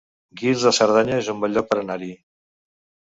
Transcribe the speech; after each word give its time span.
Guils 0.41 0.63
de 0.67 0.71
Cerdanya 0.77 1.19
es 1.25 1.29
un 1.35 1.43
bon 1.45 1.55
lloc 1.59 1.69
per 1.73 1.81
anar-hi 1.83 2.11